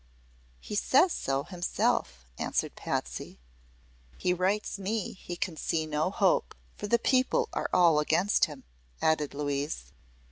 [0.59, 3.37] "He says so himself," answered Patsy.
[4.17, 8.63] "He writes me he can see no hope, for the people are all against him,"
[8.99, 9.93] added Louise.